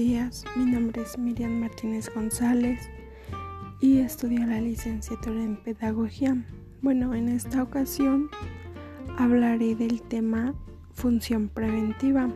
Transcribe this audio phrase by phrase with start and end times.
[0.00, 2.88] días, mi nombre es Miriam Martínez González
[3.82, 6.42] y estudio la licenciatura en Pedagogía.
[6.80, 8.30] Bueno, en esta ocasión
[9.18, 10.54] hablaré del tema
[10.94, 12.30] función preventiva,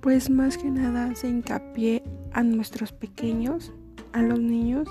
[0.00, 3.72] pues más que nada se hincapié a nuestros pequeños,
[4.12, 4.88] a los niños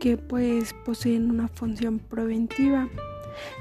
[0.00, 2.88] que pues poseen una función preventiva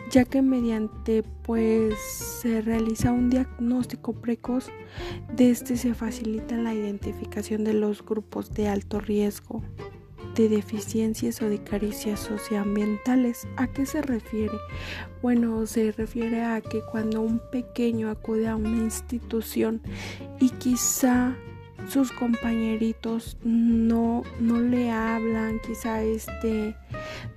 [0.09, 1.95] ya que mediante pues
[2.41, 4.69] se realiza un diagnóstico precoz
[5.35, 9.61] de este se facilita la identificación de los grupos de alto riesgo
[10.35, 13.47] de deficiencias o de caricias socioambientales.
[13.55, 14.55] ¿A qué se refiere?
[15.21, 19.81] Bueno, se refiere a que cuando un pequeño acude a una institución
[20.39, 21.35] y quizá
[21.87, 26.75] sus compañeritos no, no le hablan, quizá este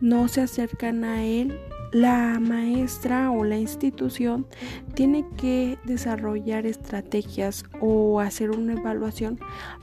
[0.00, 1.58] no se acercan a él,
[1.92, 4.46] la maestra o la institución
[4.94, 9.38] tiene que desarrollar estrategias o hacer una evaluación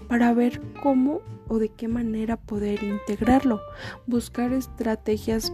[0.07, 3.61] para ver cómo o de qué manera poder integrarlo,
[4.07, 5.53] buscar estrategias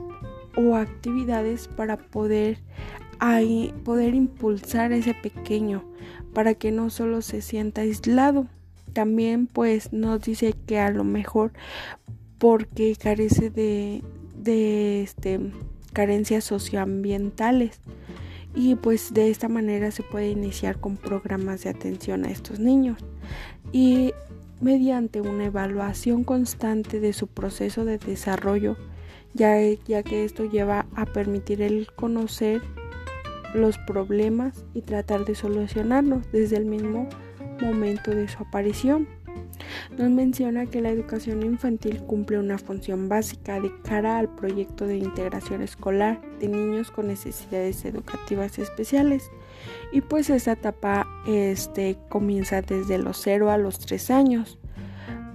[0.58, 2.60] o actividades para poder,
[3.84, 5.84] poder impulsar ese pequeño
[6.34, 8.48] para que no solo se sienta aislado.
[8.94, 11.52] También pues nos dice que a lo mejor
[12.40, 14.04] porque carece de,
[14.36, 15.52] de este
[15.92, 17.80] carencias socioambientales
[18.56, 22.98] y pues de esta manera se puede iniciar con programas de atención a estos niños
[23.72, 24.14] y
[24.62, 28.76] mediante una evaluación constante de su proceso de desarrollo
[29.34, 29.56] ya,
[29.88, 32.62] ya que esto lleva a permitir el conocer
[33.54, 37.08] los problemas y tratar de solucionarlos desde el mismo
[37.62, 39.08] momento de su aparición.
[39.98, 44.98] Nos menciona que la educación infantil cumple una función básica de cara al proyecto de
[44.98, 49.32] integración escolar de niños con necesidades educativas especiales.
[49.92, 54.58] Y pues esta etapa este, comienza desde los 0 a los 3 años.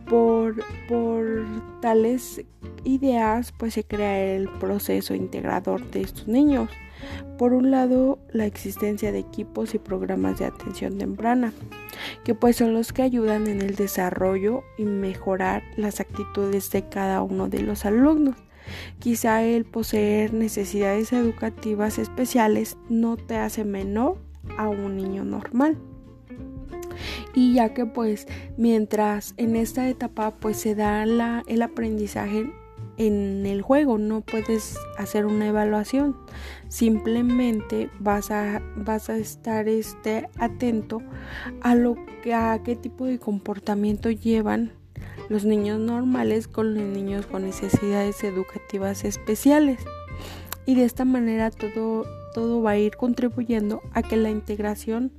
[0.08, 1.44] Por, por
[1.80, 2.44] tales
[2.84, 6.68] ideas pues se crea el proceso integrador de estos niños.
[7.38, 11.52] Por un lado, la existencia de equipos y programas de atención temprana
[12.24, 17.22] que pues son los que ayudan en el desarrollo y mejorar las actitudes de cada
[17.22, 18.36] uno de los alumnos.
[18.98, 24.18] Quizá el poseer necesidades educativas especiales no te hace menor
[24.56, 25.76] a un niño normal.
[27.34, 32.50] Y ya que pues mientras en esta etapa pues se da el aprendizaje
[32.96, 36.16] en el juego, no puedes hacer una evaluación,
[36.68, 41.02] simplemente vas a, vas a estar este, atento
[41.60, 41.96] a lo
[42.32, 44.72] a qué tipo de comportamiento llevan
[45.28, 49.80] los niños normales con los niños con necesidades educativas especiales.
[50.66, 55.12] Y de esta manera todo, todo va a ir contribuyendo a que la integración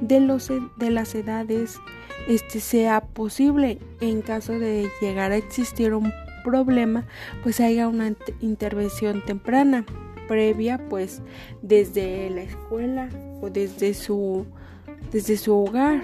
[0.00, 1.80] de, los, de las edades
[2.28, 7.06] este, sea posible en caso de llegar a existir un problema,
[7.42, 9.84] pues haya una intervención temprana,
[10.28, 11.22] previa, pues
[11.62, 13.08] desde la escuela
[13.40, 14.46] o desde su,
[15.10, 16.02] desde su hogar.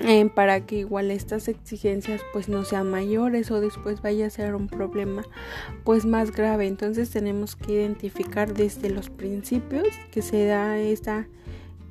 [0.00, 4.56] Eh, para que igual estas exigencias pues no sean mayores o después vaya a ser
[4.56, 5.22] un problema
[5.84, 11.28] pues más grave entonces tenemos que identificar desde los principios que se da esta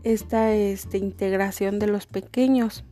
[0.03, 2.83] esta este, integración de los pequeños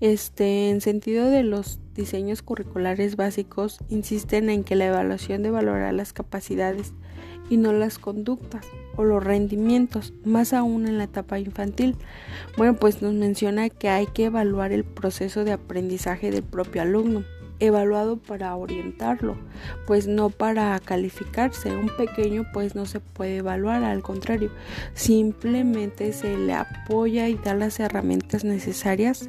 [0.00, 5.94] este, en sentido de los diseños curriculares básicos, insisten en que la evaluación de valorar
[5.94, 6.92] las capacidades
[7.50, 11.96] y no las conductas o los rendimientos, más aún en la etapa infantil.
[12.56, 17.24] Bueno, pues nos menciona que hay que evaluar el proceso de aprendizaje del propio alumno
[17.60, 19.36] evaluado para orientarlo,
[19.86, 21.74] pues no para calificarse.
[21.74, 24.50] Un pequeño pues no se puede evaluar, al contrario,
[24.94, 29.28] simplemente se le apoya y da las herramientas necesarias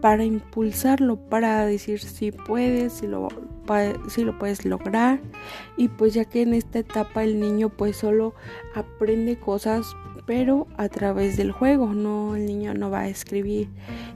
[0.00, 3.28] para impulsarlo, para decir si puedes, si lo,
[4.38, 5.20] puedes lograr.
[5.76, 8.34] Y pues ya que en esta etapa el niño pues solo
[8.74, 9.86] aprende cosas
[10.24, 13.68] pero a través del juego, no el niño no va a escribir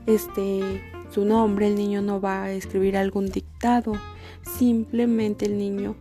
[0.05, 3.93] este su nombre, el niño no va a escribir algún dictado,
[4.43, 5.95] simplemente el niño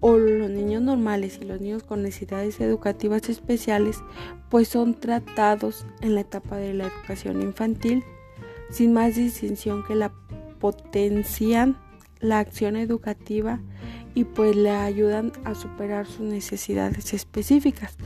[0.00, 4.02] o los niños normales y los niños con necesidades educativas especiales
[4.50, 8.02] pues son tratados en la etapa de la educación infantil
[8.68, 10.12] sin más distinción que la
[10.58, 11.78] potencian
[12.18, 13.60] la acción educativa
[14.14, 17.96] y pues le ayudan a superar sus necesidades específicas.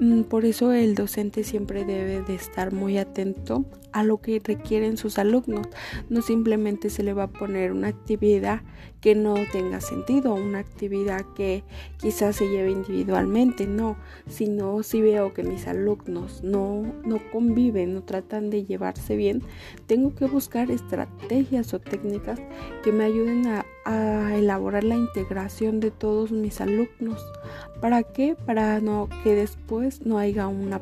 [0.00, 4.96] Mm, por eso el docente siempre debe de estar muy atento a lo que requieren
[4.96, 5.68] sus alumnos.
[6.10, 8.62] No simplemente se le va a poner una actividad
[9.00, 11.62] que no tenga sentido, una actividad que
[11.98, 13.96] quizás se lleve individualmente, no,
[14.26, 19.42] sino si veo que mis alumnos no, no conviven, no tratan de llevarse bien,
[19.86, 22.40] tengo que buscar estrategias o técnicas
[22.82, 27.24] que me ayuden a, a elaborar la integración de todos mis alumnos.
[27.80, 28.36] ¿Para qué?
[28.46, 30.80] Para no que después no haya una,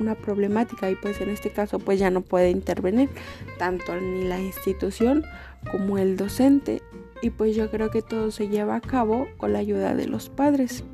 [0.00, 3.10] una problemática y pues en este caso pues ya no puede intervenir
[3.58, 5.24] tanto ni la institución
[5.70, 6.82] como el docente
[7.22, 10.28] y pues yo creo que todo se lleva a cabo con la ayuda de los
[10.28, 10.84] padres.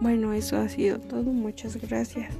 [0.00, 1.24] Bueno, eso ha sido todo.
[1.24, 2.34] Muchas gracias.